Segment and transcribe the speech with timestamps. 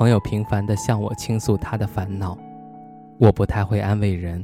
[0.00, 2.34] 朋友频繁地向我倾诉他的烦恼，
[3.18, 4.42] 我不太会安慰人，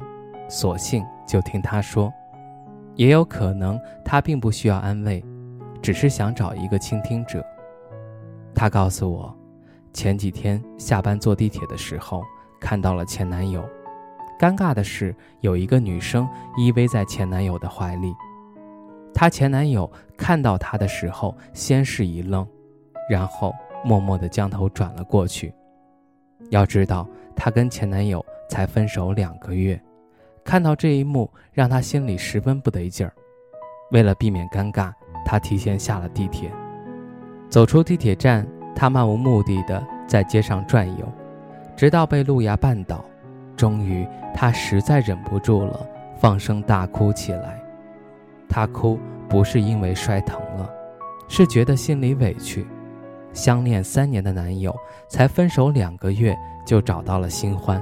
[0.50, 2.12] 索性就听他说。
[2.94, 5.24] 也有可能他并不需要安慰，
[5.80, 7.42] 只是想找一个倾听者。
[8.54, 9.34] 他告诉我，
[9.94, 12.22] 前几天下班坐地铁的时候
[12.60, 13.66] 看到了前男友，
[14.38, 18.14] 尴尬的是有一个女生依偎在前男友的怀里，
[19.14, 22.46] 她前男友看到她的时候先是一愣，
[23.08, 23.54] 然后。
[23.86, 25.54] 默默地将头转了过去。
[26.50, 29.80] 要知道，她跟前男友才分手两个月，
[30.44, 33.12] 看到这一幕，让她心里十分不得劲儿。
[33.92, 34.92] 为了避免尴尬，
[35.24, 36.50] 她提前下了地铁。
[37.48, 41.06] 走出地铁站，她漫无目的地在街上转悠，
[41.76, 43.04] 直到被路牙绊倒。
[43.56, 47.62] 终于，她实在忍不住了，放声大哭起来。
[48.48, 48.98] 她哭
[49.28, 50.68] 不是因为摔疼了，
[51.28, 52.66] 是觉得心里委屈。
[53.36, 54.74] 相恋三年的男友，
[55.10, 56.34] 才分手两个月
[56.64, 57.80] 就找到了新欢。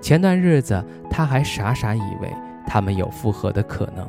[0.00, 2.32] 前段日子，她还傻傻以为
[2.66, 4.08] 他们有复合的可能。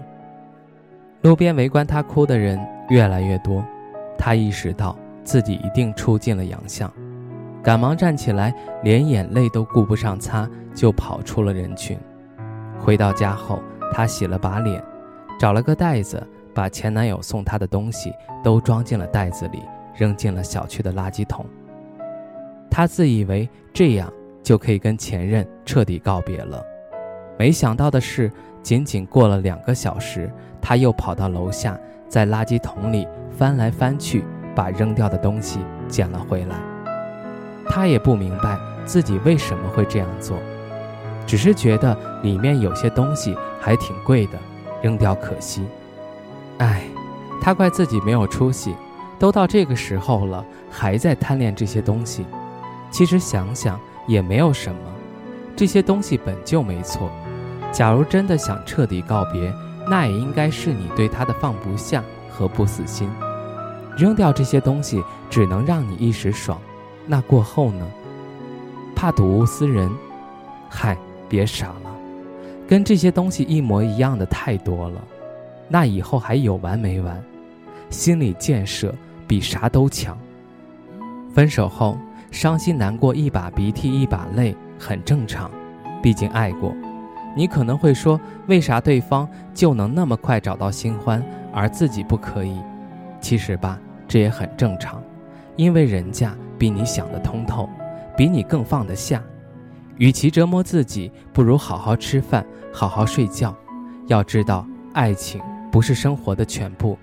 [1.22, 3.62] 路边围观她哭的人越来越多，
[4.18, 6.90] 她意识到自己一定出尽了洋相，
[7.62, 12.00] 赶忙站起来，连眼泪都顾不上擦，就跑出了人群。
[12.80, 13.60] 回到家后，
[13.92, 14.82] 她洗了把脸，
[15.38, 19.62] 找了个袋子，把前男友送她的东西都装进了袋子里。
[19.96, 21.46] 扔进了小区的垃圾桶。
[22.70, 24.12] 他自以为这样
[24.44, 26.64] 就可以跟前任彻底告别了，
[27.38, 31.80] 没想到的是，仅仅过了两个小时，他又跑到楼下，
[32.10, 34.24] 在垃圾桶里翻来翻去，
[34.54, 36.58] 把扔掉的东西捡了回来。
[37.68, 40.38] 他也不明白自己为什么会这样做，
[41.26, 44.38] 只是觉得里面有些东西还挺贵的，
[44.82, 45.66] 扔掉可惜。
[46.58, 46.84] 唉，
[47.42, 48.76] 他怪自己没有出息。
[49.18, 52.26] 都到这个时候了，还在贪恋这些东西，
[52.92, 54.80] 其实想想也没有什么，
[55.56, 57.10] 这些东西本就没错。
[57.72, 59.54] 假如真的想彻底告别，
[59.90, 63.10] 那也应该是你对他的放不下和不死心。
[63.98, 66.60] 扔掉这些东西只能让你一时爽，
[67.06, 67.86] 那过后呢？
[68.96, 69.90] 怕睹物思人，
[70.70, 71.96] 嗨，别傻了，
[72.68, 75.02] 跟这些东西一模一样的太多了，
[75.68, 77.24] 那以后还有完没完？
[77.90, 78.94] 心理建设。
[79.28, 80.16] 比啥都强。
[81.34, 81.98] 分手后，
[82.30, 85.50] 伤心难过，一把鼻涕一把泪，很正常。
[86.00, 86.72] 毕竟爱过。
[87.36, 92.60] 你可能会说，为啥对方就能那么快找到新欢，而自己不可以？
[93.20, 95.02] 其实吧，这也很正常，
[95.56, 97.68] 因为人家比你想得通透，
[98.16, 99.24] 比你更放得下。
[99.98, 103.58] 与其折磨自己，不如好好吃饭，好好睡觉。
[104.06, 105.42] 要知道，爱情
[105.72, 106.96] 不是生活的全部。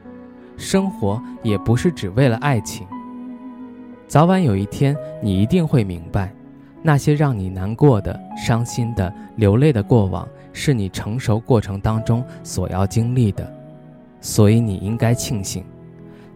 [0.56, 2.86] 生活也不是只为了爱情。
[4.06, 6.32] 早晚有一天，你一定会明白，
[6.82, 13.50] 那些让你难过的、伤心的、流泪的过往，是你成熟过程当中所要经历的。
[14.20, 15.64] 所以你应该庆幸，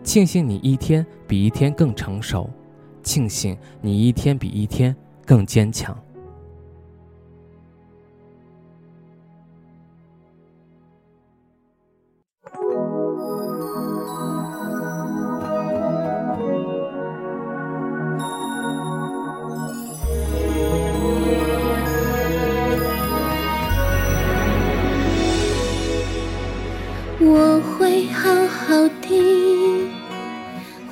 [0.02, 2.48] 庆幸你一天比一天更成熟，
[3.02, 4.94] 庆幸你一天比一天
[5.24, 5.96] 更坚强。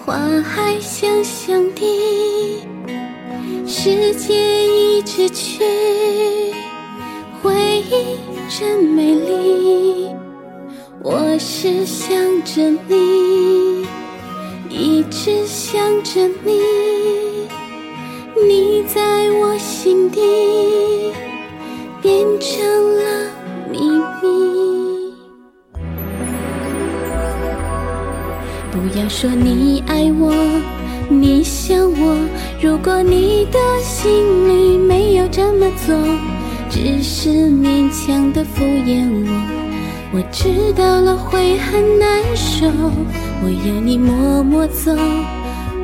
[0.04, 2.62] 花还香香的，
[3.66, 4.34] 世界
[4.66, 5.64] 一直去，
[7.42, 7.54] 回
[7.90, 8.18] 忆
[8.50, 10.10] 真美丽。
[11.02, 12.14] 我是想
[12.44, 13.86] 着你，
[14.68, 16.60] 一直想着你，
[18.46, 20.20] 你在我心底
[22.02, 22.93] 变成
[29.08, 30.32] 说你爱我，
[31.08, 32.16] 你想我。
[32.60, 35.94] 如果你的心里没有这么做，
[36.70, 42.66] 只是勉强的敷衍我，我知道了会很难受。
[43.42, 44.94] 我要你默默走，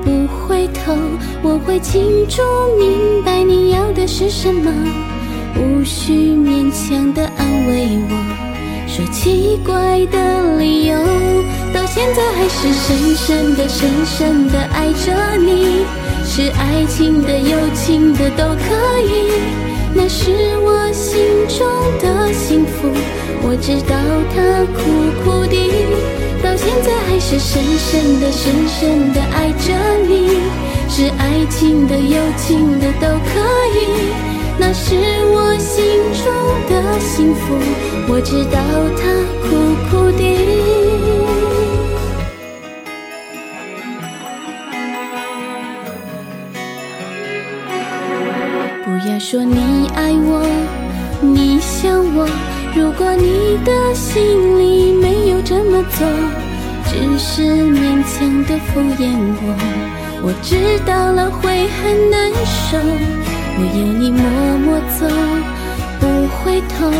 [0.02, 0.96] 不回头，
[1.42, 2.42] 我会清楚
[2.78, 4.72] 明白你要的是什么，
[5.56, 8.49] 无需勉强的安慰我，
[8.92, 10.96] 说奇怪的理由，
[11.72, 15.86] 到现在还是深深的、深深的爱着你，
[16.26, 19.30] 是爱情的、友情的都可以，
[19.94, 21.64] 那是我心中
[22.02, 22.88] 的幸福，
[23.42, 23.94] 我知道
[24.34, 24.80] 它苦
[25.22, 25.54] 苦的。
[26.42, 29.72] 到现在还是深深的、深深的爱着
[30.08, 30.40] 你，
[30.88, 33.38] 是爱情的、友情的都可
[33.78, 33.78] 以，
[34.60, 35.82] 那是我心
[36.22, 36.26] 中
[36.68, 37.56] 的幸福，
[38.08, 38.60] 我知道
[39.00, 39.02] 它
[39.40, 39.48] 苦
[39.88, 40.22] 苦的。
[48.84, 50.44] 不要说你爱我，
[51.22, 52.28] 你想我，
[52.76, 56.06] 如果你的心里没有这么做。
[56.86, 59.08] 只是勉强的敷衍
[59.40, 59.44] 我，
[60.22, 63.19] 我知道了会很难受。
[63.56, 64.22] 我要你默
[64.58, 65.06] 默走，
[65.98, 66.02] 不
[66.38, 66.90] 回头。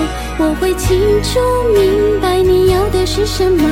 [0.43, 1.39] 我会清楚
[1.75, 3.63] 明白你要的是什么，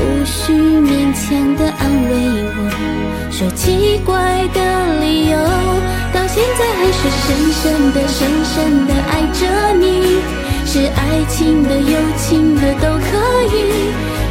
[0.00, 2.12] 无需勉强的安慰
[2.56, 2.58] 我，
[3.30, 4.14] 说奇怪
[4.52, 4.60] 的
[5.00, 5.36] 理由。
[6.12, 9.40] 到现在还是深深的、深深的爱着
[9.78, 10.20] 你，
[10.64, 13.08] 是爱情的、友情的都可
[13.54, 13.56] 以。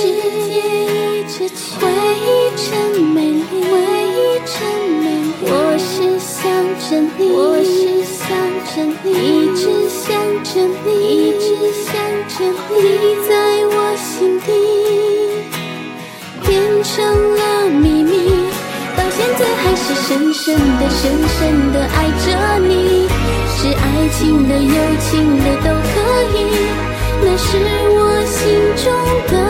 [0.00, 0.56] 直去，时间
[0.88, 1.84] 一直去，回
[2.24, 3.76] 忆真美丽，回
[4.16, 4.56] 忆真
[5.02, 5.44] 美丽。
[5.44, 6.40] 我是想
[6.80, 8.18] 着你，我是想
[8.64, 8.72] 着
[9.04, 10.08] 你，一直想
[10.42, 10.48] 着
[10.86, 11.44] 你，一直
[11.84, 11.92] 想
[12.32, 12.34] 着
[12.70, 13.30] 你，你在
[13.66, 14.48] 我心底
[16.46, 16.48] 变
[16.82, 16.88] 成
[17.36, 18.12] 了秘密，
[18.96, 22.26] 到现在还是深深的、深深的爱着
[22.66, 22.72] 你。
[23.58, 25.92] 是爱情的、友情的都可
[26.32, 26.38] 以，
[27.22, 27.48] 那是
[27.92, 28.40] 我心
[28.82, 28.90] 中
[29.30, 29.49] 的。